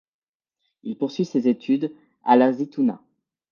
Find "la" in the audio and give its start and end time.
2.35-2.51